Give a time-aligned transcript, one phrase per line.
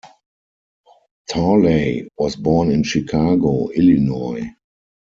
[1.29, 4.51] Talley was born in Chicago, Illinois.